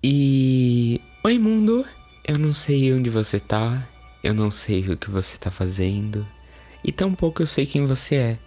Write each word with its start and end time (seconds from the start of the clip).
E. 0.00 1.00
Oi, 1.24 1.38
mundo! 1.40 1.84
Eu 2.24 2.38
não 2.38 2.52
sei 2.52 2.92
onde 2.92 3.10
você 3.10 3.40
tá, 3.40 3.84
eu 4.22 4.32
não 4.32 4.48
sei 4.48 4.88
o 4.88 4.96
que 4.96 5.10
você 5.10 5.36
tá 5.36 5.50
fazendo, 5.50 6.24
e 6.84 6.92
tampouco 6.92 7.42
eu 7.42 7.46
sei 7.48 7.66
quem 7.66 7.84
você 7.84 8.14
é. 8.14 8.38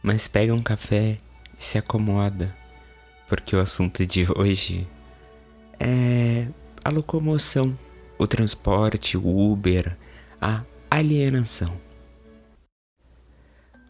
Mas 0.00 0.28
pega 0.28 0.54
um 0.54 0.62
café 0.62 1.18
e 1.58 1.64
se 1.64 1.76
acomoda, 1.76 2.56
porque 3.28 3.56
o 3.56 3.58
assunto 3.58 4.06
de 4.06 4.24
hoje 4.36 4.86
é 5.80 6.46
a 6.84 6.90
locomoção, 6.90 7.72
o 8.16 8.24
transporte, 8.28 9.16
o 9.16 9.50
Uber, 9.50 9.96
a 10.40 10.62
alienação. 10.88 11.76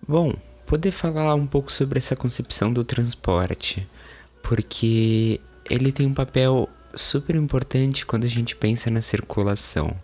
Bom, 0.08 0.32
poder 0.64 0.90
falar 0.90 1.34
um 1.34 1.46
pouco 1.46 1.70
sobre 1.70 1.98
essa 1.98 2.16
concepção 2.16 2.72
do 2.72 2.82
transporte, 2.82 3.86
porque 4.42 5.38
ele 5.68 5.92
tem 5.92 6.06
um 6.06 6.14
papel 6.14 6.70
super 6.96 7.36
importante 7.36 8.06
quando 8.06 8.24
a 8.24 8.28
gente 8.28 8.54
pensa 8.54 8.90
na 8.90 9.02
circulação. 9.02 9.94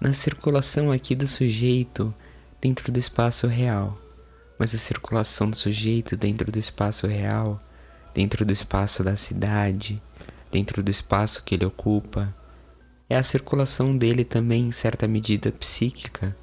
Na 0.00 0.12
circulação 0.12 0.90
aqui 0.90 1.14
do 1.14 1.26
sujeito 1.26 2.14
dentro 2.60 2.92
do 2.92 2.98
espaço 2.98 3.46
real, 3.46 3.98
mas 4.58 4.74
a 4.74 4.78
circulação 4.78 5.50
do 5.50 5.56
sujeito 5.56 6.16
dentro 6.16 6.50
do 6.50 6.58
espaço 6.58 7.06
real, 7.06 7.58
dentro 8.14 8.44
do 8.44 8.52
espaço 8.52 9.02
da 9.02 9.16
cidade, 9.16 10.00
dentro 10.50 10.82
do 10.82 10.90
espaço 10.90 11.42
que 11.42 11.54
ele 11.54 11.64
ocupa, 11.64 12.34
é 13.08 13.16
a 13.16 13.22
circulação 13.22 13.96
dele 13.96 14.24
também 14.24 14.68
em 14.68 14.72
certa 14.72 15.08
medida 15.08 15.50
psíquica. 15.52 16.36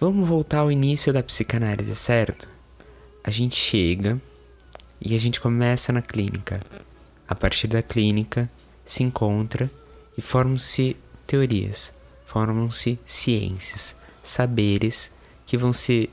Vamos 0.00 0.28
voltar 0.28 0.60
ao 0.60 0.72
início 0.72 1.12
da 1.12 1.22
psicanálise, 1.22 1.94
certo? 1.94 2.48
A 3.22 3.30
gente 3.30 3.56
chega 3.56 4.20
e 5.00 5.14
a 5.14 5.18
gente 5.18 5.40
começa 5.40 5.92
na 5.92 6.00
clínica. 6.00 6.60
A 7.28 7.34
partir 7.34 7.68
da 7.68 7.82
clínica 7.82 8.50
se 8.84 9.02
encontra 9.02 9.70
e 10.16 10.22
formam-se 10.22 10.96
teorias, 11.26 11.92
formam-se 12.26 12.98
ciências, 13.04 13.94
saberes 14.22 15.10
que 15.44 15.58
vão 15.58 15.72
ser 15.72 16.10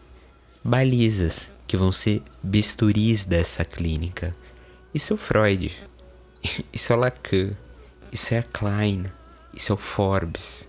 balizas, 0.61 1.49
que 1.65 1.77
vão 1.77 1.91
ser 1.91 2.21
bisturis 2.43 3.23
dessa 3.23 3.63
clínica. 3.63 4.35
Isso 4.93 5.13
é 5.13 5.15
o 5.15 5.17
Freud, 5.17 5.71
isso 6.73 6.91
é 6.91 6.95
o 6.95 6.99
Lacan, 6.99 7.55
isso 8.11 8.33
é 8.33 8.39
a 8.39 8.43
Klein, 8.43 9.05
isso 9.53 9.71
é 9.71 9.75
o 9.75 9.77
Forbes. 9.77 10.67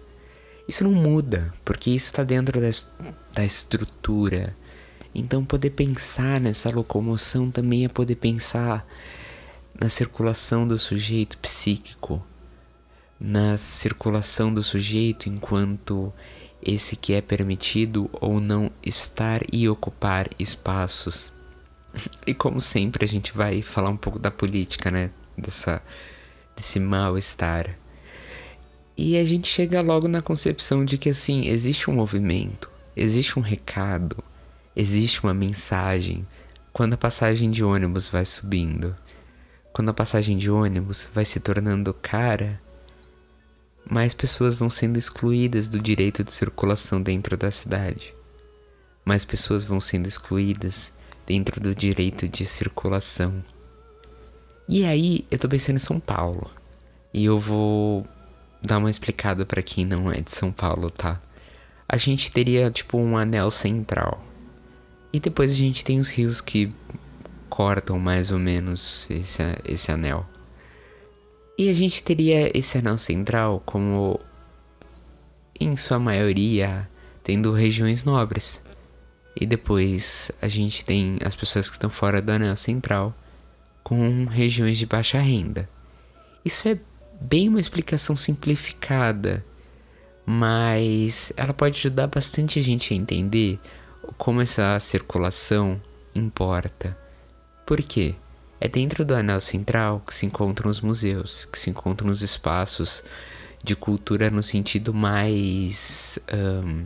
Isso 0.69 0.83
não 0.83 0.93
muda, 0.93 1.53
porque 1.65 1.91
isso 1.91 2.07
está 2.07 2.25
dentro 2.25 2.61
da, 2.61 2.71
da 3.33 3.45
estrutura. 3.45 4.57
Então, 5.15 5.45
poder 5.45 5.71
pensar 5.71 6.41
nessa 6.41 6.71
locomoção 6.71 7.51
também 7.51 7.85
é 7.85 7.89
poder 7.89 8.17
pensar 8.17 8.87
na 9.81 9.89
circulação 9.89 10.67
do 10.67 10.79
sujeito 10.79 11.37
psíquico, 11.39 12.25
na 13.21 13.59
circulação 13.59 14.53
do 14.53 14.63
sujeito 14.63 15.29
enquanto 15.29 16.13
esse 16.63 16.97
que 16.97 17.13
é 17.13 17.21
permitido 17.21 18.11
ou 18.13 18.41
não 18.41 18.71
estar 18.83 19.43
e 19.53 19.69
ocupar 19.69 20.29
espaços. 20.39 21.33
E 22.27 22.35
como 22.35 22.61
sempre 22.61 23.07
a 23.07 23.09
gente 23.09 23.33
vai 23.33 23.63
falar 23.63 23.89
um 23.89 23.97
pouco 23.97 24.19
da 24.19 24.31
política, 24.31 24.91
né? 24.91 25.11
Dessa, 25.39 25.81
desse 26.55 26.79
mal-estar. 26.79 27.75
E 28.95 29.17
a 29.17 29.25
gente 29.25 29.49
chega 29.49 29.81
logo 29.81 30.07
na 30.07 30.21
concepção 30.21 30.85
de 30.85 30.99
que 30.99 31.09
assim, 31.09 31.47
existe 31.47 31.89
um 31.91 31.95
movimento, 31.95 32.71
existe 32.95 33.39
um 33.39 33.43
recado, 33.43 34.23
existe 34.75 35.23
uma 35.23 35.33
mensagem 35.33 36.27
quando 36.71 36.93
a 36.95 36.99
passagem 36.99 37.51
de 37.51 37.65
ônibus 37.65 38.11
vai 38.11 38.27
subindo. 38.27 38.95
Quando 39.77 39.91
a 39.91 39.93
passagem 39.93 40.39
de 40.39 40.51
ônibus 40.51 41.07
vai 41.13 41.27
se 41.27 41.39
tornando 41.39 41.93
cara, 41.93 42.59
mais 43.85 44.15
pessoas 44.15 44.55
vão 44.55 44.71
sendo 44.71 44.99
excluídas 44.99 45.69
do 45.69 45.79
direito 45.79 46.25
de 46.25 46.33
circulação 46.33 47.03
dentro 47.03 47.37
da 47.37 47.51
cidade. 47.51 48.15
Mais 49.05 49.23
pessoas 49.23 49.65
vão 49.65 49.79
sendo 49.79 50.09
excluídas 50.09 50.91
dentro 51.27 51.61
do 51.61 51.75
direito 51.75 52.27
de 52.27 52.47
circulação. 52.47 53.45
E 54.67 54.83
aí, 54.83 55.27
eu 55.31 55.39
tô 55.39 55.47
pensando 55.47 55.77
em 55.77 55.79
São 55.79 56.01
Paulo. 56.01 56.51
E 57.13 57.27
eu 57.27 57.39
vou 57.39 58.09
dar 58.63 58.79
uma 58.79 58.91
explicada 58.91 59.45
para 59.45 59.61
quem 59.61 59.85
não 59.85 60.11
é 60.11 60.23
de 60.23 60.33
São 60.33 60.51
Paulo, 60.51 60.89
tá? 60.89 61.21
A 61.87 61.99
gente 61.99 62.33
teria 62.33 62.71
tipo 62.71 62.97
um 62.97 63.15
anel 63.15 63.51
central. 63.51 64.25
E 65.13 65.21
depois 65.21 65.53
a 65.53 65.55
gente 65.55 65.85
tem 65.85 66.01
os 66.01 66.09
rios 66.09 66.41
que 66.41 66.73
cortam 67.49 67.99
mais 67.99 68.31
ou 68.31 68.39
menos 68.39 69.09
esse, 69.11 69.43
esse 69.65 69.91
anel. 69.91 70.27
E 71.59 71.71
a 71.71 71.75
gente 71.75 72.03
teria 72.03 72.57
esse 72.57 72.79
anel 72.79 72.99
central 72.99 73.63
como, 73.65 74.21
em 75.59 75.75
sua 75.75 75.99
maioria, 75.99 76.89
tendo 77.25 77.53
regiões 77.53 78.05
nobres. 78.05 78.61
E 79.39 79.47
depois 79.47 80.31
a 80.41 80.49
gente 80.49 80.85
tem 80.85 81.19
as 81.25 81.35
pessoas 81.35 81.69
que 81.69 81.77
estão 81.77 81.91
fora 81.91 82.21
do 82.21 82.31
anel 82.31 82.57
central 82.57 83.15
com 83.83 84.25
regiões 84.27 84.79
de 84.79 84.85
baixa 84.85 85.19
renda. 85.19 85.69
Isso 86.45 86.69
é 86.69 86.79
bem 87.21 87.49
uma 87.49 87.61
explicação 87.61 88.17
simplificada, 88.17 89.45
mas 90.25 91.33
ela 91.37 91.55
pode 91.55 91.79
ajudar 91.79 92.09
bastante 92.09 92.59
a 92.59 92.63
gente 92.63 92.93
a 92.93 92.97
entender 92.97 93.59
como 94.19 94.41
essa 94.41 94.79
circulação 94.81 95.81
importa. 96.15 96.97
Por 97.67 97.83
quê? 97.83 98.15
É 98.61 98.69
dentro 98.69 99.05
do 99.05 99.13
anel 99.13 99.41
central 99.41 100.01
que 100.07 100.15
se 100.15 100.25
encontram 100.25 100.71
os 100.71 100.81
museus, 100.81 101.45
que 101.47 101.59
se 101.59 101.69
encontram 101.69 102.09
os 102.09 102.23
espaços 102.23 103.03
de 103.63 103.75
cultura 103.75 104.31
no 104.31 104.41
sentido 104.41 104.95
mais 104.95 106.17
um, 106.33 106.85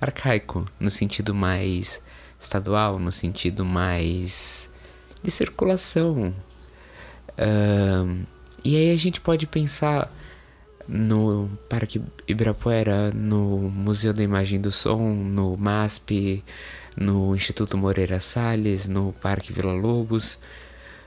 arcaico, 0.00 0.64
no 0.78 0.90
sentido 0.90 1.34
mais 1.34 2.00
estadual, 2.40 3.00
no 3.00 3.10
sentido 3.10 3.64
mais 3.64 4.70
de 5.24 5.30
circulação. 5.32 6.32
Um, 7.36 8.22
e 8.64 8.76
aí 8.76 8.92
a 8.92 8.96
gente 8.96 9.20
pode 9.20 9.44
pensar 9.48 10.08
no 10.86 11.50
Parque 11.68 12.00
Ibirapuera, 12.28 13.10
no 13.10 13.58
Museu 13.58 14.12
da 14.12 14.22
Imagem 14.22 14.60
do 14.60 14.70
Som, 14.70 15.12
no 15.14 15.56
MASP, 15.56 16.44
no 16.96 17.34
Instituto 17.34 17.76
Moreira 17.76 18.20
Salles, 18.20 18.86
no 18.86 19.12
Parque 19.14 19.52
Vila 19.52 19.72
Lobos 19.72 20.38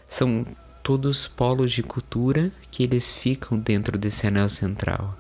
são 0.09 0.46
todos 0.84 1.28
polos 1.28 1.72
de 1.72 1.81
cultura 1.81 2.51
que 2.69 2.84
eles 2.84 3.12
ficam 3.12 3.57
dentro 3.57 3.97
desse 3.97 4.28
anel 4.28 4.50
central. 4.50 5.18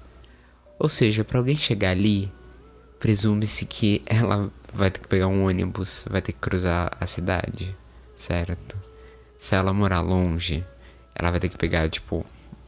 Ou 0.77 0.89
seja, 0.89 1.23
para 1.23 1.39
alguém 1.39 1.57
chegar 1.57 1.91
ali, 1.91 2.31
presume-se 2.99 3.65
que 3.65 4.01
ela 4.05 4.51
vai 4.73 4.91
ter 4.91 4.99
que 4.99 5.07
pegar 5.07 5.27
um 5.27 5.45
ônibus, 5.45 6.05
vai 6.09 6.21
ter 6.21 6.33
que 6.33 6.39
cruzar 6.39 6.91
a 6.99 7.07
cidade, 7.07 7.75
certo? 8.15 8.75
Se 9.37 9.55
ela 9.55 9.73
morar 9.73 10.01
longe, 10.01 10.65
ela 11.15 11.31
vai 11.31 11.39
ter 11.39 11.49
que 11.49 11.57
pegar, 11.57 11.89
tipo, 11.89 12.25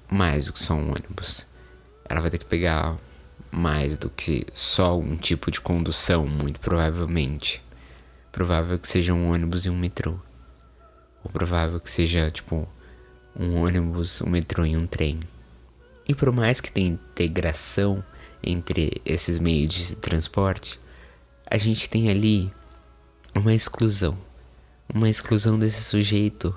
mais 0.10 0.46
do 0.46 0.54
que 0.54 0.60
só 0.60 0.74
um 0.74 0.90
ônibus. 0.90 1.46
Ela 2.08 2.22
vai 2.22 2.30
ter 2.30 2.38
que 2.38 2.46
pegar 2.46 2.98
mais 3.52 3.98
do 3.98 4.10
que 4.10 4.46
só 4.54 4.98
um 4.98 5.16
tipo 5.18 5.52
de 5.52 5.60
condução, 5.60 6.26
muito 6.26 6.60
provavelmente. 6.60 7.62
Provável 8.38 8.78
que 8.78 8.88
seja 8.88 9.16
um 9.16 9.32
ônibus 9.32 9.66
e 9.66 9.70
um 9.72 9.76
metrô. 9.76 10.14
Ou 11.24 11.32
provável 11.32 11.80
que 11.80 11.90
seja, 11.90 12.30
tipo, 12.30 12.70
um 13.36 13.64
ônibus, 13.64 14.22
um 14.22 14.30
metrô 14.30 14.64
e 14.64 14.78
um 14.78 14.86
trem. 14.86 15.20
E 16.08 16.14
por 16.14 16.32
mais 16.32 16.62
que 16.62 16.72
tenha 16.72 16.92
integração 16.92 18.04
entre 18.44 19.02
esses 19.04 19.40
meios 19.40 19.74
de 19.74 19.96
transporte, 19.96 20.80
a 21.50 21.58
gente 21.58 21.90
tem 21.90 22.12
ali 22.12 22.54
uma 23.34 23.56
exclusão. 23.56 24.16
Uma 24.94 25.10
exclusão 25.10 25.58
desse 25.58 25.82
sujeito 25.82 26.56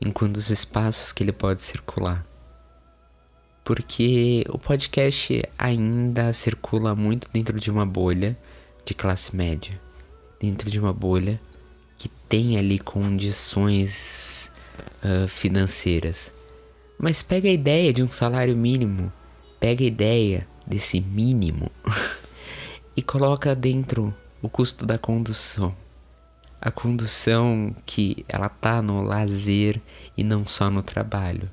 enquanto 0.00 0.36
os 0.36 0.50
espaços 0.50 1.10
que 1.10 1.24
ele 1.24 1.32
pode 1.32 1.64
circular. 1.64 2.24
Porque 3.64 4.44
o 4.50 4.56
podcast 4.56 5.42
ainda 5.58 6.32
circula 6.32 6.94
muito 6.94 7.28
dentro 7.32 7.58
de 7.58 7.72
uma 7.72 7.84
bolha 7.84 8.38
de 8.84 8.94
classe 8.94 9.34
média, 9.34 9.80
dentro 10.40 10.70
de 10.70 10.78
uma 10.78 10.92
bolha 10.92 11.40
que 11.96 12.08
tem 12.28 12.56
ali 12.56 12.78
condições 12.78 14.50
uh, 15.02 15.28
financeiras. 15.28 16.32
Mas 16.98 17.22
pega 17.22 17.48
a 17.48 17.52
ideia 17.52 17.92
de 17.92 18.02
um 18.02 18.10
salário 18.10 18.56
mínimo, 18.56 19.12
pega 19.60 19.82
a 19.84 19.86
ideia 19.86 20.46
desse 20.66 21.00
mínimo 21.00 21.70
e 22.96 23.02
coloca 23.02 23.54
dentro 23.54 24.14
o 24.42 24.48
custo 24.48 24.86
da 24.86 24.98
condução. 24.98 25.74
A 26.60 26.70
condução 26.70 27.74
que 27.86 28.24
ela 28.28 28.48
tá 28.48 28.82
no 28.82 29.02
lazer 29.02 29.80
e 30.16 30.24
não 30.24 30.46
só 30.46 30.68
no 30.68 30.82
trabalho. 30.82 31.48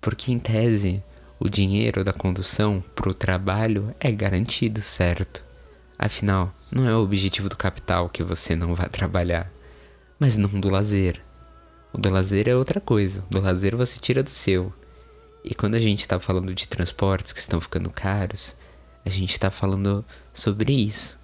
Porque 0.00 0.30
em 0.30 0.38
tese, 0.38 1.02
o 1.38 1.48
dinheiro 1.48 2.04
da 2.04 2.12
condução 2.12 2.82
pro 2.94 3.12
trabalho 3.12 3.94
é 3.98 4.10
garantido, 4.12 4.80
certo? 4.80 5.45
Afinal, 5.98 6.52
não 6.70 6.88
é 6.88 6.94
o 6.94 7.02
objetivo 7.02 7.48
do 7.48 7.56
capital 7.56 8.08
que 8.08 8.22
você 8.22 8.54
não 8.54 8.74
vá 8.74 8.88
trabalhar 8.88 9.50
mas 10.18 10.36
não 10.36 10.48
do 10.48 10.68
lazer. 10.68 11.20
O 11.92 11.98
do 11.98 12.10
lazer 12.10 12.48
é 12.48 12.56
outra 12.56 12.80
coisa. 12.80 13.24
Do 13.30 13.40
lazer 13.40 13.76
você 13.76 13.98
tira 13.98 14.22
do 14.22 14.30
seu. 14.30 14.72
E 15.44 15.54
quando 15.54 15.74
a 15.74 15.80
gente 15.80 16.00
está 16.00 16.18
falando 16.18 16.54
de 16.54 16.66
transportes 16.66 17.32
que 17.32 17.40
estão 17.40 17.60
ficando 17.60 17.90
caros, 17.90 18.54
a 19.04 19.10
gente 19.10 19.32
está 19.32 19.50
falando 19.50 20.04
sobre 20.34 20.72
isso. 20.72 21.16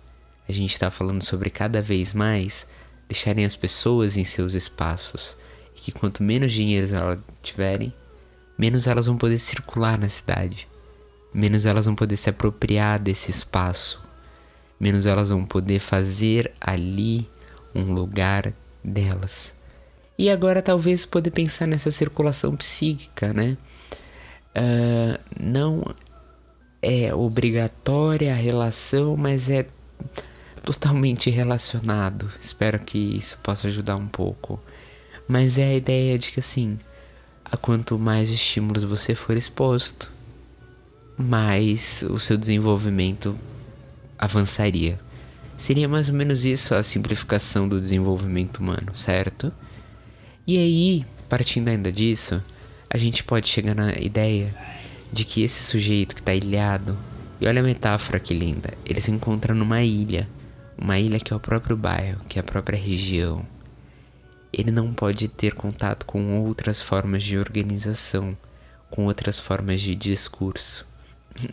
A 0.49 0.53
gente 0.53 0.73
está 0.73 0.91
falando 0.91 1.23
sobre 1.23 1.51
cada 1.51 1.81
vez 1.83 2.13
mais 2.13 2.67
deixarem 3.09 3.45
as 3.45 3.57
pessoas 3.57 4.17
em 4.17 4.25
seus 4.25 4.55
espaços. 4.55 5.37
E 5.77 5.81
que 5.81 5.93
quanto 5.93 6.23
menos 6.23 6.53
dinheiro 6.53 6.95
elas 6.95 7.19
tiverem, 7.43 7.93
menos 8.57 8.87
elas 8.87 9.07
vão 9.07 9.17
poder 9.17 9.39
circular 9.39 9.99
na 9.99 10.09
cidade. 10.09 10.69
Menos 11.35 11.65
elas 11.65 11.87
vão 11.87 11.95
poder 11.95 12.17
se 12.17 12.29
apropriar 12.29 13.01
desse 13.01 13.31
espaço. 13.31 14.02
Menos 14.83 15.07
elas 15.07 15.29
vão 15.29 15.45
poder 15.45 15.79
fazer 15.79 16.51
ali 16.61 17.29
um 17.73 17.93
lugar 17.93 18.53
delas. 18.83 19.55
E 20.19 20.29
agora 20.29 20.61
talvez 20.61 21.07
poder 21.07 21.31
pensar 21.31 21.69
nessa 21.69 21.93
circulação 21.93 22.57
psíquica, 22.57 23.33
né? 23.33 23.57
Uh, 24.57 25.21
não 25.41 25.85
é 26.83 27.15
obrigatória 27.15 28.33
a 28.33 28.37
relação, 28.37 29.17
mas 29.17 29.49
é 29.49 29.69
totalmente 30.65 31.31
relacionado. 31.31 32.29
Espero 32.41 32.81
que 32.81 32.99
isso 32.99 33.39
possa 33.39 33.69
ajudar 33.69 33.95
um 33.95 34.09
pouco. 34.09 34.61
Mas 35.29 35.59
é 35.59 35.65
a 35.65 35.75
ideia 35.77 36.19
de 36.19 36.33
que 36.33 36.41
assim, 36.41 36.77
a 37.45 37.57
quanto 37.57 37.97
mais 38.01 38.31
estímulos 38.31 38.83
você 38.83 39.15
for 39.15 39.37
exposto, 39.37 40.11
mais 41.17 42.03
o 42.11 42.19
seu 42.19 42.37
desenvolvimento 42.37 43.39
avançaria. 44.23 45.01
Seria 45.57 45.89
mais 45.89 46.09
ou 46.09 46.15
menos 46.15 46.45
isso 46.45 46.77
a 46.77 46.83
simplificação 46.85 47.69
do 47.69 47.81
desenvolvimento 47.81 48.59
humano, 48.59 48.95
certo? 48.95 49.53
E 50.47 50.57
aí, 50.57 51.05
partindo 51.29 51.67
ainda 51.67 51.91
disso, 51.91 52.41
a 52.89 52.97
gente 52.97 53.25
pode 53.25 53.49
chegar 53.49 53.75
na 53.75 53.95
ideia 53.99 54.55
de 55.13 55.25
que 55.25 55.43
esse 55.43 55.65
sujeito 55.65 56.15
que 56.15 56.21
está 56.21 56.33
ilhado, 56.33 56.97
e 57.41 57.49
olha 57.49 57.61
a 57.61 57.65
metáfora 57.65 58.21
que 58.21 58.33
linda, 58.33 58.73
ele 58.87 59.01
se 59.01 59.11
encontra 59.11 59.53
numa 59.53 59.83
ilha, 59.83 60.29
uma 60.79 61.01
ilha 61.01 61.19
que 61.19 61.33
é 61.33 61.37
o 61.37 61.41
próprio 61.41 61.77
bairro, 61.77 62.21
que 62.29 62.39
é 62.39 62.41
a 62.41 62.45
própria 62.45 62.79
região. 62.79 63.45
Ele 64.53 64.71
não 64.71 64.95
pode 64.95 65.27
ter 65.27 65.55
contato 65.55 66.07
com 66.07 66.41
outras 66.43 66.81
formas 66.81 67.25
de 67.25 67.37
organização, 67.37 68.37
com 68.89 69.07
outras 69.07 69.41
formas 69.41 69.81
de 69.81 69.97
discurso. 69.97 70.87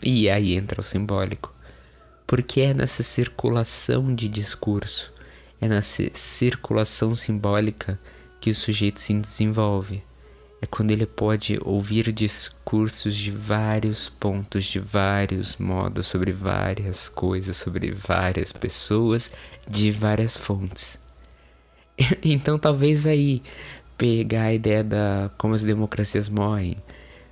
E 0.02 0.30
aí 0.30 0.54
entra 0.54 0.80
o 0.80 0.84
simbólico. 0.84 1.52
Porque 2.30 2.60
é 2.60 2.72
nessa 2.72 3.02
circulação 3.02 4.14
de 4.14 4.28
discurso, 4.28 5.12
é 5.60 5.66
nessa 5.66 6.08
circulação 6.14 7.12
simbólica 7.16 7.98
que 8.40 8.50
o 8.50 8.54
sujeito 8.54 9.00
se 9.00 9.12
desenvolve 9.14 10.00
é 10.62 10.66
quando 10.66 10.92
ele 10.92 11.06
pode 11.06 11.58
ouvir 11.64 12.12
discursos 12.12 13.16
de 13.16 13.32
vários 13.32 14.08
pontos, 14.08 14.66
de 14.66 14.78
vários 14.78 15.56
modos, 15.56 16.06
sobre 16.06 16.30
várias 16.32 17.08
coisas, 17.08 17.56
sobre 17.56 17.90
várias 17.90 18.52
pessoas, 18.52 19.30
de 19.66 19.90
várias 19.90 20.36
fontes. 20.36 21.00
Então, 22.22 22.58
talvez 22.58 23.06
aí 23.06 23.42
pegar 23.98 24.44
a 24.44 24.54
ideia 24.54 24.84
da 24.84 25.32
como 25.36 25.54
as 25.54 25.64
democracias 25.64 26.28
morrem. 26.28 26.76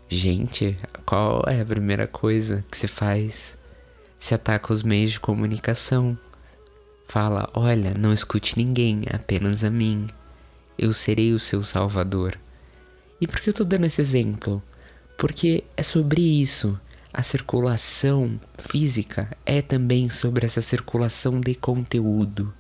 Gente, 0.09 0.77
qual 1.07 1.45
é 1.47 1.61
a 1.61 1.65
primeira 1.65 2.07
coisa 2.07 2.65
que 2.69 2.77
se 2.77 2.89
faz? 2.89 3.58
Se 4.19 4.35
ataca 4.35 4.73
os 4.73 4.83
meios 4.83 5.13
de 5.13 5.21
comunicação. 5.21 6.19
Fala: 7.07 7.49
olha, 7.55 7.95
não 7.99 8.13
escute 8.13 8.57
ninguém, 8.57 9.03
apenas 9.11 9.65
a 9.65 9.71
mim. 9.71 10.09
Eu 10.77 10.93
serei 10.93 11.33
o 11.33 11.39
seu 11.39 11.63
salvador. 11.63 12.39
E 13.21 13.27
por 13.27 13.41
que 13.41 13.51
eu 13.51 13.55
tô 13.55 13.65
dando 13.65 13.87
esse 13.87 14.01
exemplo? 14.01 14.63
Porque 15.17 15.65
é 15.77 15.83
sobre 15.83 16.21
isso. 16.21 16.79
A 17.13 17.23
circulação 17.23 18.39
física 18.59 19.37
é 19.45 19.61
também 19.63 20.09
sobre 20.09 20.47
essa 20.47 20.63
circulação 20.63 21.41
de 21.41 21.55
conteúdo. 21.55 22.53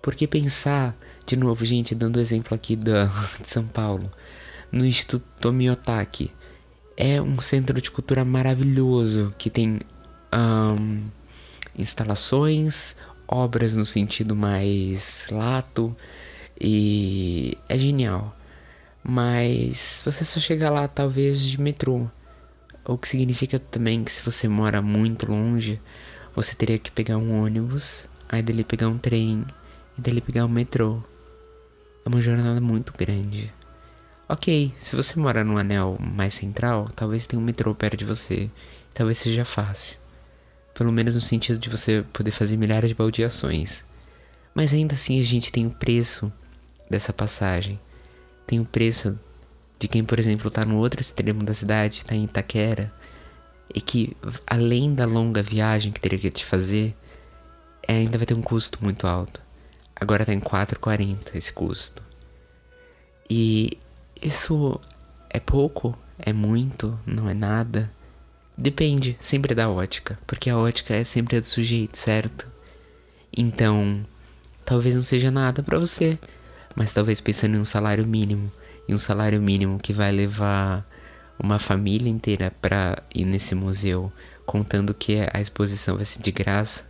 Porque 0.00 0.26
pensar, 0.26 0.96
de 1.26 1.36
novo, 1.36 1.64
gente, 1.64 1.94
dando 1.94 2.20
exemplo 2.20 2.54
aqui 2.54 2.76
da, 2.76 3.06
de 3.42 3.50
São 3.50 3.66
Paulo, 3.66 4.10
no 4.70 4.86
Instituto 4.86 5.26
Tomiotaki, 5.40 6.32
é 6.96 7.20
um 7.20 7.38
centro 7.40 7.80
de 7.80 7.90
cultura 7.90 8.24
maravilhoso 8.24 9.34
que 9.36 9.50
tem 9.50 9.80
um, 10.32 11.02
instalações, 11.76 12.96
obras 13.28 13.74
no 13.74 13.84
sentido 13.84 14.34
mais 14.34 15.26
lato 15.30 15.96
e 16.60 17.56
é 17.68 17.78
genial. 17.78 18.36
Mas 19.02 20.02
você 20.04 20.24
só 20.24 20.40
chega 20.40 20.70
lá 20.70 20.88
talvez 20.88 21.40
de 21.40 21.60
metrô. 21.60 22.10
O 22.84 22.96
que 22.96 23.08
significa 23.08 23.58
também 23.58 24.04
que 24.04 24.12
se 24.12 24.22
você 24.22 24.48
mora 24.48 24.80
muito 24.80 25.30
longe, 25.30 25.80
você 26.34 26.54
teria 26.54 26.78
que 26.78 26.90
pegar 26.90 27.16
um 27.16 27.42
ônibus, 27.42 28.04
aí 28.28 28.42
dele 28.42 28.64
pegar 28.64 28.88
um 28.88 28.98
trem 28.98 29.44
e 29.96 30.00
dele 30.00 30.20
pegar 30.20 30.44
um 30.44 30.48
metrô. 30.48 31.02
É 32.04 32.08
uma 32.08 32.20
jornada 32.20 32.60
muito 32.60 32.92
grande. 32.96 33.52
Ok, 34.28 34.72
se 34.80 34.96
você 34.96 35.18
mora 35.18 35.44
num 35.44 35.56
anel 35.56 35.96
mais 36.00 36.34
central, 36.34 36.90
talvez 36.96 37.26
tenha 37.26 37.40
um 37.40 37.44
metrô 37.44 37.74
perto 37.74 37.96
de 37.96 38.04
você. 38.04 38.50
Talvez 38.92 39.18
seja 39.18 39.44
fácil. 39.44 39.96
Pelo 40.76 40.92
menos 40.92 41.14
no 41.14 41.20
sentido 41.20 41.58
de 41.58 41.68
você 41.68 42.04
poder 42.12 42.30
fazer 42.30 42.56
milhares 42.56 42.90
de 42.90 42.94
baldeações. 42.94 43.84
Mas 44.54 44.72
ainda 44.72 44.94
assim 44.94 45.18
a 45.18 45.22
gente 45.22 45.50
tem 45.50 45.66
o 45.66 45.70
preço 45.70 46.32
dessa 46.90 47.12
passagem 47.12 47.80
tem 48.46 48.60
o 48.60 48.64
preço 48.64 49.18
de 49.78 49.88
quem, 49.88 50.04
por 50.04 50.18
exemplo, 50.18 50.48
está 50.48 50.64
no 50.64 50.78
outro 50.78 51.00
extremo 51.00 51.42
da 51.42 51.52
cidade, 51.52 51.98
está 51.98 52.14
em 52.14 52.24
Itaquera, 52.24 52.92
e 53.74 53.80
que 53.80 54.16
além 54.46 54.94
da 54.94 55.04
longa 55.04 55.42
viagem 55.42 55.92
que 55.92 56.00
teria 56.00 56.18
que 56.18 56.30
te 56.30 56.44
fazer, 56.44 56.96
é, 57.82 57.94
ainda 57.94 58.16
vai 58.16 58.26
ter 58.26 58.34
um 58.34 58.42
custo 58.42 58.78
muito 58.80 59.06
alto. 59.06 59.42
Agora 59.94 60.22
está 60.22 60.32
em 60.32 60.40
4,40 60.40 61.34
esse 61.34 61.52
custo. 61.52 62.02
E 63.28 63.76
isso 64.22 64.80
é 65.28 65.40
pouco? 65.40 65.98
É 66.18 66.32
muito? 66.32 66.98
Não 67.04 67.28
é 67.28 67.34
nada? 67.34 67.92
Depende, 68.56 69.16
sempre 69.20 69.54
da 69.54 69.68
ótica, 69.68 70.18
porque 70.26 70.48
a 70.48 70.56
ótica 70.56 70.94
é 70.94 71.04
sempre 71.04 71.36
a 71.36 71.40
do 71.40 71.46
sujeito, 71.46 71.98
certo? 71.98 72.46
Então, 73.36 74.06
talvez 74.64 74.94
não 74.94 75.02
seja 75.02 75.30
nada 75.30 75.62
para 75.62 75.78
você 75.78 76.18
mas 76.76 76.92
talvez 76.92 77.22
pensando 77.22 77.56
em 77.56 77.60
um 77.60 77.64
salário 77.64 78.06
mínimo, 78.06 78.52
e 78.86 78.94
um 78.94 78.98
salário 78.98 79.40
mínimo 79.40 79.80
que 79.80 79.94
vai 79.94 80.12
levar 80.12 80.86
uma 81.38 81.58
família 81.58 82.10
inteira 82.10 82.52
para 82.60 83.02
ir 83.12 83.24
nesse 83.24 83.54
museu, 83.54 84.12
contando 84.44 84.94
que 84.94 85.18
a 85.32 85.40
exposição 85.40 85.96
vai 85.96 86.04
ser 86.04 86.22
de 86.22 86.30
graça, 86.30 86.84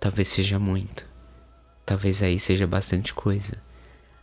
talvez 0.00 0.28
seja 0.28 0.58
muito. 0.58 1.04
Talvez 1.84 2.22
aí 2.22 2.38
seja 2.38 2.66
bastante 2.66 3.12
coisa. 3.12 3.60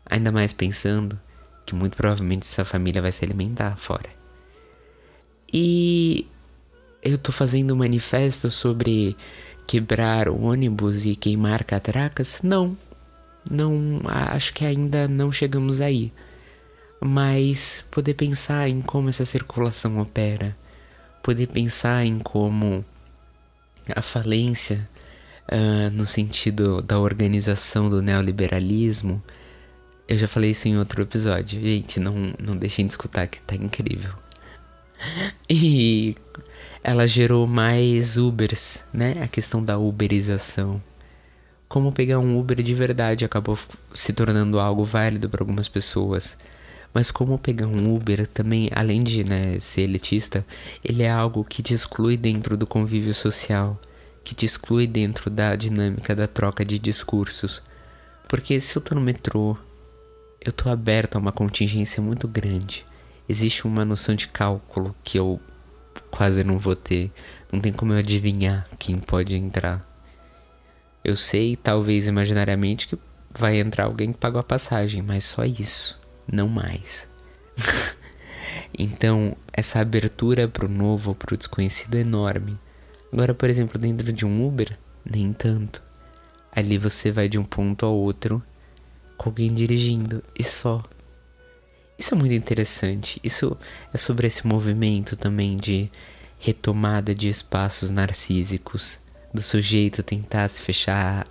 Ainda 0.05 0.31
mais 0.31 0.53
pensando 0.53 1.19
que 1.65 1.75
muito 1.75 1.95
provavelmente 1.95 2.43
essa 2.43 2.65
família 2.65 3.01
vai 3.01 3.12
se 3.12 3.24
alimentar 3.24 3.77
fora. 3.77 4.09
E 5.53 6.27
eu 7.01 7.18
tô 7.18 7.32
fazendo 7.32 7.74
um 7.74 7.77
manifesto 7.77 8.51
sobre 8.51 9.15
quebrar 9.68 10.29
o 10.29 10.41
ônibus 10.44 11.06
e 11.06 11.15
queimar 11.15 11.63
catracas? 11.63 12.39
Não, 12.44 12.77
não 13.50 14.01
acho 14.06 14.53
que 14.53 14.65
ainda 14.65 15.08
não 15.08 15.32
chegamos 15.32 15.82
aí. 15.82 16.12
Mas 17.01 17.84
poder 17.89 18.13
pensar 18.15 18.68
em 18.68 18.82
como 18.82 19.10
essa 19.10 19.24
circulação 19.24 20.00
opera, 20.00 20.56
poder 21.24 21.48
pensar 21.48 22.06
em 22.06 22.20
como 22.20 22.84
a 23.96 24.01
falência, 24.01 24.88
uh, 25.51 25.89
no 25.91 26.06
sentido 26.06 26.82
da 26.82 27.00
organização 27.00 27.89
do 27.89 28.01
neoliberalismo, 28.01 29.22
eu 30.08 30.18
já 30.18 30.27
falei 30.27 30.51
isso 30.51 30.68
em 30.68 30.77
outro 30.77 31.01
episódio. 31.01 31.62
Gente, 31.62 32.00
não, 32.00 32.34
não 32.39 32.58
deixem 32.58 32.86
de 32.86 32.91
escutar 32.91 33.27
que 33.27 33.41
tá 33.41 33.56
incrível. 33.56 34.12
E 35.50 36.15
ela 36.83 37.07
gerou 37.07 37.45
mais 37.48 38.17
Ubers, 38.17 38.79
né? 38.93 39.21
A 39.21 39.27
questão 39.27 39.63
da 39.63 39.77
uberização 39.77 40.81
como 41.69 41.93
pegar 41.93 42.17
um 42.17 42.38
Uber 42.39 42.63
de 42.63 42.74
verdade 42.74 43.24
acabou 43.24 43.57
se 43.93 44.12
tornando 44.12 44.59
algo 44.59 44.83
válido 44.83 45.29
para 45.29 45.43
algumas 45.43 45.67
pessoas. 45.67 46.36
Mas 46.91 47.12
como 47.12 47.38
pegar 47.38 47.67
um 47.67 47.93
Uber 47.95 48.25
também, 48.25 48.69
além 48.74 49.00
de 49.00 49.24
né, 49.24 49.59
ser 49.59 49.81
elitista, 49.81 50.43
ele 50.83 51.03
é 51.03 51.12
algo 51.12 51.43
que 51.43 51.62
te 51.62 51.75
exclui 51.75 52.17
dentro 52.17 52.57
do 52.57 52.65
convívio 52.65 53.13
social, 53.13 53.79
que 54.24 54.33
te 54.33 54.48
exclui 54.48 54.88
dentro 54.88 55.29
da 55.29 55.55
dinâmica 55.55 56.15
da 56.15 56.27
troca 56.27 56.65
de 56.65 56.79
discursos. 56.79 57.62
Porque 58.27 58.59
se 58.59 58.75
eu 58.75 58.81
tô 58.81 58.95
no 58.95 59.01
metrô, 59.01 59.55
eu 60.43 60.51
tô 60.51 60.69
aberto 60.69 61.17
a 61.17 61.19
uma 61.19 61.31
contingência 61.31 62.01
muito 62.01 62.27
grande. 62.27 62.83
Existe 63.27 63.67
uma 63.67 63.86
noção 63.86 64.15
de 64.15 64.27
cálculo 64.27 64.95
que 65.03 65.19
eu 65.19 65.39
quase 66.11 66.43
não 66.43 66.57
vou 66.57 66.75
ter. 66.75 67.11
Não 67.51 67.59
tem 67.59 67.73
como 67.73 67.93
eu 67.93 67.97
adivinhar 67.97 68.67
quem 68.77 68.97
pode 68.97 69.35
entrar. 69.35 69.87
Eu 71.03 71.15
sei, 71.15 71.55
talvez 71.55 72.07
imaginariamente, 72.07 72.87
que 72.87 72.97
vai 73.37 73.59
entrar 73.59 73.85
alguém 73.85 74.11
que 74.11 74.17
pagou 74.17 74.39
a 74.39 74.43
passagem, 74.43 75.01
mas 75.01 75.23
só 75.23 75.45
isso, 75.45 75.99
não 76.31 76.47
mais. 76.47 77.07
Então, 78.77 79.35
essa 79.51 79.79
abertura 79.79 80.47
para 80.47 80.65
o 80.65 80.69
novo, 80.69 81.13
para 81.15 81.33
o 81.33 81.37
desconhecido 81.37 81.95
é 81.95 82.01
enorme. 82.01 82.57
Agora, 83.11 83.33
por 83.33 83.49
exemplo, 83.49 83.79
dentro 83.79 84.13
de 84.13 84.25
um 84.25 84.47
Uber, 84.47 84.77
nem 85.03 85.33
tanto. 85.33 85.81
Ali 86.51 86.77
você 86.77 87.11
vai 87.11 87.27
de 87.27 87.37
um 87.37 87.43
ponto 87.43 87.85
ao 87.85 87.93
outro 87.93 88.41
com 89.17 89.29
alguém 89.29 89.53
dirigindo 89.53 90.23
e 90.37 90.43
só. 90.43 90.83
Isso 92.00 92.15
é 92.15 92.18
muito 92.18 92.34
interessante. 92.34 93.20
Isso 93.22 93.58
é 93.94 93.98
sobre 93.98 94.25
esse 94.25 94.48
movimento 94.48 95.18
também 95.18 95.58
de 95.58 95.91
retomada 96.39 97.13
de 97.13 97.27
espaços 97.27 97.89
narcísicos, 97.89 98.98
do 99.34 99.41
sujeito 99.41 100.01
tentar 100.01 100.48
se 100.48 100.62
fechar. 100.62 101.27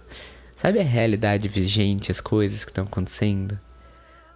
Sabe 0.55 0.79
a 0.79 0.83
realidade 0.83 1.49
vigente, 1.49 2.13
as 2.13 2.21
coisas 2.21 2.67
que 2.67 2.71
estão 2.71 2.85
acontecendo? 2.85 3.59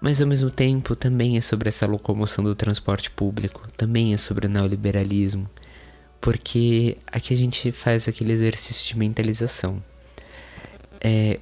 Mas 0.00 0.22
ao 0.22 0.26
mesmo 0.26 0.50
tempo 0.50 0.96
também 0.96 1.36
é 1.36 1.40
sobre 1.42 1.68
essa 1.68 1.86
locomoção 1.86 2.42
do 2.42 2.54
transporte 2.54 3.10
público, 3.10 3.68
também 3.76 4.14
é 4.14 4.16
sobre 4.16 4.46
o 4.46 4.50
neoliberalismo, 4.50 5.48
porque 6.18 6.96
aqui 7.06 7.34
a 7.34 7.36
gente 7.36 7.70
faz 7.70 8.08
aquele 8.08 8.32
exercício 8.32 8.88
de 8.88 8.98
mentalização. 8.98 9.84
É, 10.98 11.38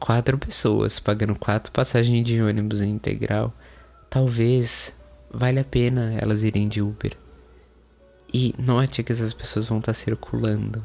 quatro 0.00 0.38
pessoas 0.38 0.98
pagando 0.98 1.34
quatro 1.38 1.70
passagens 1.70 2.24
de 2.24 2.40
ônibus 2.40 2.80
integral, 2.80 3.52
talvez 4.10 4.92
valha 5.30 5.62
a 5.62 5.64
pena 5.64 6.14
elas 6.18 6.42
irem 6.42 6.66
de 6.68 6.80
Uber. 6.80 7.16
E 8.32 8.54
note 8.58 9.02
que 9.02 9.12
essas 9.12 9.32
pessoas 9.32 9.66
vão 9.66 9.78
estar 9.78 9.94
circulando. 9.94 10.82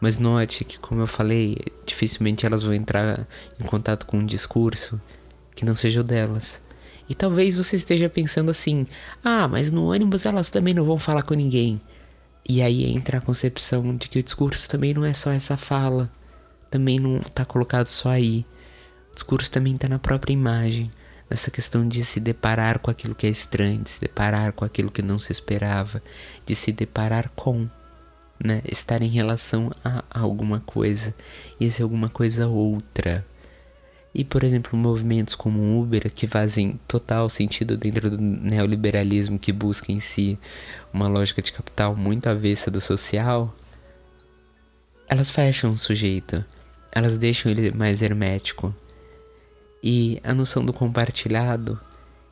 Mas 0.00 0.18
note 0.18 0.64
que, 0.64 0.78
como 0.78 1.00
eu 1.00 1.06
falei, 1.06 1.56
dificilmente 1.86 2.44
elas 2.44 2.62
vão 2.62 2.74
entrar 2.74 3.26
em 3.60 3.64
contato 3.64 4.04
com 4.04 4.18
um 4.18 4.26
discurso 4.26 5.00
que 5.54 5.64
não 5.64 5.74
seja 5.74 6.00
o 6.00 6.04
delas. 6.04 6.60
E 7.08 7.14
talvez 7.14 7.56
você 7.56 7.76
esteja 7.76 8.08
pensando 8.08 8.50
assim: 8.50 8.86
ah, 9.22 9.46
mas 9.46 9.70
no 9.70 9.92
ônibus 9.92 10.24
elas 10.26 10.50
também 10.50 10.74
não 10.74 10.84
vão 10.84 10.98
falar 10.98 11.22
com 11.22 11.34
ninguém. 11.34 11.80
E 12.48 12.60
aí 12.60 12.84
entra 12.92 13.18
a 13.18 13.20
concepção 13.20 13.96
de 13.96 14.08
que 14.08 14.18
o 14.18 14.22
discurso 14.22 14.68
também 14.68 14.92
não 14.92 15.04
é 15.04 15.12
só 15.12 15.30
essa 15.30 15.56
fala, 15.56 16.10
também 16.70 16.98
não 16.98 17.18
está 17.18 17.44
colocado 17.44 17.86
só 17.86 18.08
aí. 18.08 18.44
O 19.12 19.14
discurso 19.14 19.50
também 19.50 19.74
está 19.74 19.88
na 19.88 19.98
própria 19.98 20.32
imagem, 20.32 20.90
nessa 21.32 21.50
questão 21.50 21.88
de 21.88 22.04
se 22.04 22.20
deparar 22.20 22.78
com 22.78 22.90
aquilo 22.90 23.14
que 23.14 23.26
é 23.26 23.30
estranho, 23.30 23.82
de 23.82 23.88
se 23.88 24.00
deparar 24.00 24.52
com 24.52 24.66
aquilo 24.66 24.90
que 24.90 25.00
não 25.00 25.18
se 25.18 25.32
esperava, 25.32 26.02
de 26.44 26.54
se 26.54 26.70
deparar 26.70 27.30
com, 27.30 27.66
né? 28.38 28.60
Estar 28.70 29.00
em 29.00 29.08
relação 29.08 29.70
a 29.82 30.02
alguma 30.10 30.60
coisa 30.60 31.14
e 31.58 31.72
ser 31.72 31.84
alguma 31.84 32.10
coisa 32.10 32.46
outra. 32.48 33.24
E, 34.14 34.26
por 34.26 34.44
exemplo, 34.44 34.78
movimentos 34.78 35.34
como 35.34 35.58
o 35.58 35.80
Uber, 35.80 36.12
que 36.12 36.26
fazem 36.26 36.78
total 36.86 37.30
sentido 37.30 37.78
dentro 37.78 38.10
do 38.10 38.20
neoliberalismo 38.20 39.38
que 39.38 39.54
busca 39.54 39.90
em 39.90 40.00
si 40.00 40.38
uma 40.92 41.08
lógica 41.08 41.40
de 41.40 41.50
capital 41.50 41.96
muito 41.96 42.28
avessa 42.28 42.70
do 42.70 42.78
social, 42.78 43.56
elas 45.08 45.30
fecham 45.30 45.70
o 45.70 45.78
sujeito, 45.78 46.44
elas 46.94 47.16
deixam 47.16 47.50
ele 47.50 47.70
mais 47.70 48.02
hermético. 48.02 48.74
E 49.82 50.20
a 50.22 50.32
noção 50.32 50.64
do 50.64 50.72
compartilhado, 50.72 51.80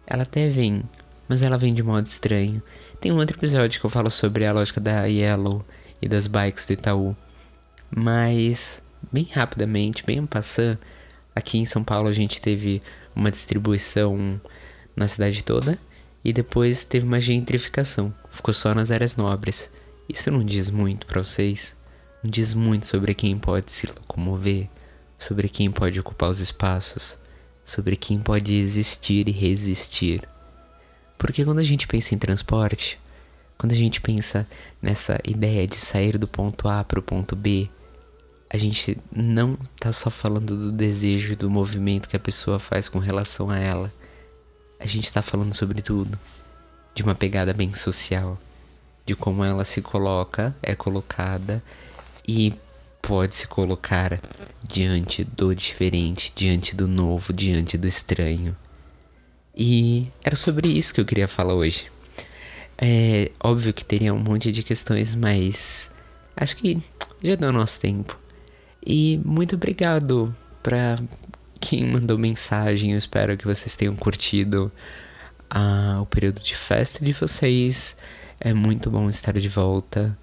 ela 0.06 0.22
até 0.22 0.48
vem, 0.48 0.82
mas 1.28 1.42
ela 1.42 1.58
vem 1.58 1.74
de 1.74 1.82
modo 1.82 2.06
estranho. 2.06 2.62
Tem 3.00 3.10
um 3.10 3.18
outro 3.18 3.36
episódio 3.36 3.80
que 3.80 3.86
eu 3.86 3.90
falo 3.90 4.10
sobre 4.10 4.46
a 4.46 4.52
lógica 4.52 4.80
da 4.80 5.04
Yellow 5.06 5.64
e 6.00 6.08
das 6.08 6.26
bikes 6.26 6.66
do 6.66 6.72
Itaú, 6.72 7.16
mas 7.90 8.80
bem 9.12 9.24
rapidamente, 9.24 10.04
bem 10.04 10.24
passando 10.26 10.78
Aqui 11.34 11.58
em 11.58 11.64
São 11.64 11.84
Paulo 11.84 12.08
a 12.08 12.12
gente 12.12 12.40
teve 12.40 12.82
uma 13.14 13.30
distribuição 13.30 14.40
na 14.96 15.06
cidade 15.06 15.44
toda 15.44 15.78
e 16.24 16.32
depois 16.32 16.84
teve 16.84 17.06
uma 17.06 17.20
gentrificação. 17.20 18.12
Ficou 18.30 18.52
só 18.52 18.74
nas 18.74 18.90
áreas 18.90 19.16
nobres. 19.16 19.70
Isso 20.08 20.30
não 20.30 20.44
diz 20.44 20.70
muito 20.70 21.06
para 21.06 21.22
vocês? 21.22 21.74
Não 22.22 22.30
diz 22.30 22.52
muito 22.52 22.86
sobre 22.86 23.14
quem 23.14 23.38
pode 23.38 23.70
se 23.70 23.86
locomover, 23.86 24.68
sobre 25.18 25.48
quem 25.48 25.70
pode 25.70 25.98
ocupar 26.00 26.30
os 26.30 26.40
espaços, 26.40 27.16
sobre 27.70 27.96
quem 27.96 28.18
pode 28.18 28.54
existir 28.54 29.28
e 29.28 29.32
resistir. 29.32 30.28
Porque 31.16 31.44
quando 31.44 31.60
a 31.60 31.62
gente 31.62 31.86
pensa 31.86 32.14
em 32.14 32.18
transporte, 32.18 32.98
quando 33.56 33.72
a 33.72 33.76
gente 33.76 34.00
pensa 34.00 34.46
nessa 34.80 35.20
ideia 35.24 35.66
de 35.66 35.76
sair 35.76 36.18
do 36.18 36.26
ponto 36.26 36.66
A 36.66 36.82
para 36.82 36.98
o 36.98 37.02
ponto 37.02 37.36
B, 37.36 37.68
a 38.52 38.56
gente 38.56 38.98
não 39.14 39.56
tá 39.78 39.92
só 39.92 40.10
falando 40.10 40.56
do 40.56 40.72
desejo 40.72 41.32
e 41.32 41.36
do 41.36 41.48
movimento 41.48 42.08
que 42.08 42.16
a 42.16 42.20
pessoa 42.20 42.58
faz 42.58 42.88
com 42.88 42.98
relação 42.98 43.48
a 43.48 43.58
ela. 43.58 43.92
A 44.78 44.86
gente 44.86 45.12
tá 45.12 45.22
falando 45.22 45.54
sobre 45.54 45.80
tudo, 45.82 46.18
de 46.94 47.02
uma 47.02 47.14
pegada 47.14 47.54
bem 47.54 47.72
social, 47.72 48.36
de 49.06 49.14
como 49.14 49.44
ela 49.44 49.64
se 49.64 49.80
coloca, 49.80 50.56
é 50.62 50.74
colocada 50.74 51.62
e 52.26 52.54
pode 53.02 53.36
se 53.36 53.46
colocar 53.46 54.20
diante 54.62 55.24
do 55.24 55.54
diferente, 55.54 56.32
diante 56.34 56.74
do 56.74 56.86
novo, 56.86 57.32
diante 57.32 57.76
do 57.76 57.86
estranho. 57.86 58.56
E 59.56 60.08
era 60.22 60.36
sobre 60.36 60.68
isso 60.68 60.94
que 60.94 61.00
eu 61.00 61.04
queria 61.04 61.28
falar 61.28 61.54
hoje. 61.54 61.90
É 62.78 63.30
óbvio 63.42 63.74
que 63.74 63.84
teria 63.84 64.14
um 64.14 64.18
monte 64.18 64.50
de 64.52 64.62
questões, 64.62 65.14
mas 65.14 65.90
acho 66.36 66.56
que 66.56 66.78
já 67.22 67.34
deu 67.34 67.52
nosso 67.52 67.78
tempo. 67.80 68.18
E 68.84 69.20
muito 69.24 69.56
obrigado 69.56 70.34
para 70.62 70.98
quem 71.60 71.84
mandou 71.84 72.16
mensagem. 72.16 72.92
Eu 72.92 72.98
espero 72.98 73.36
que 73.36 73.44
vocês 73.44 73.76
tenham 73.76 73.94
curtido 73.94 74.72
ah, 75.50 75.98
o 76.00 76.06
período 76.06 76.40
de 76.40 76.56
festa 76.56 77.04
de 77.04 77.12
vocês. 77.12 77.96
É 78.40 78.54
muito 78.54 78.90
bom 78.90 79.10
estar 79.10 79.38
de 79.38 79.48
volta. 79.48 80.16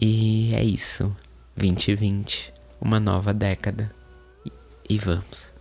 E 0.00 0.52
é 0.54 0.64
isso. 0.64 1.14
2020, 1.56 2.52
uma 2.80 2.98
nova 2.98 3.32
década. 3.32 3.90
E, 4.88 4.98
vamos. 4.98 5.51